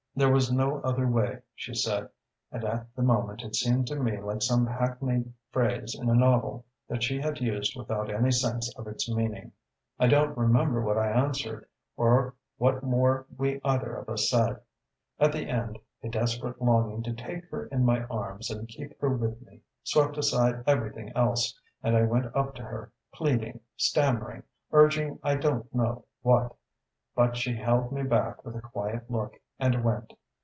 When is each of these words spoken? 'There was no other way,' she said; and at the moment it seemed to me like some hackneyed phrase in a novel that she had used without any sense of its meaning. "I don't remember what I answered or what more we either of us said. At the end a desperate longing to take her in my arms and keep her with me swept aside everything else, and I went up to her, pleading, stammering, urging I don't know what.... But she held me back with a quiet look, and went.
'There 0.13 0.29
was 0.31 0.51
no 0.51 0.81
other 0.81 1.07
way,' 1.07 1.39
she 1.55 1.73
said; 1.73 2.07
and 2.51 2.65
at 2.65 2.85
the 2.97 3.01
moment 3.01 3.43
it 3.43 3.55
seemed 3.55 3.87
to 3.87 3.95
me 3.95 4.17
like 4.19 4.41
some 4.41 4.67
hackneyed 4.67 5.33
phrase 5.53 5.97
in 5.99 6.09
a 6.09 6.13
novel 6.13 6.65
that 6.89 7.01
she 7.01 7.21
had 7.21 7.39
used 7.39 7.77
without 7.77 8.13
any 8.13 8.29
sense 8.29 8.75
of 8.75 8.87
its 8.87 9.09
meaning. 9.09 9.53
"I 9.97 10.07
don't 10.07 10.37
remember 10.37 10.81
what 10.81 10.97
I 10.97 11.09
answered 11.09 11.65
or 11.95 12.35
what 12.57 12.83
more 12.83 13.25
we 13.37 13.61
either 13.63 13.95
of 13.95 14.09
us 14.09 14.29
said. 14.29 14.59
At 15.17 15.31
the 15.31 15.47
end 15.47 15.79
a 16.03 16.09
desperate 16.09 16.61
longing 16.61 17.01
to 17.03 17.13
take 17.13 17.45
her 17.49 17.67
in 17.67 17.85
my 17.85 18.03
arms 18.03 18.51
and 18.51 18.67
keep 18.67 18.99
her 18.99 19.15
with 19.15 19.41
me 19.41 19.61
swept 19.81 20.17
aside 20.17 20.63
everything 20.67 21.13
else, 21.15 21.57
and 21.81 21.95
I 21.95 22.01
went 22.03 22.35
up 22.35 22.53
to 22.55 22.63
her, 22.63 22.91
pleading, 23.13 23.61
stammering, 23.77 24.43
urging 24.73 25.19
I 25.23 25.35
don't 25.35 25.73
know 25.73 26.03
what.... 26.21 26.53
But 27.15 27.37
she 27.37 27.55
held 27.55 27.93
me 27.93 28.03
back 28.03 28.43
with 28.43 28.57
a 28.57 28.61
quiet 28.61 29.09
look, 29.09 29.37
and 29.63 29.83
went. 29.83 30.11